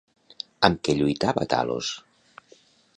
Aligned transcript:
Amb 0.69 0.81
què 0.87 0.95
lluitava 1.01 1.47
Talos? 1.55 1.95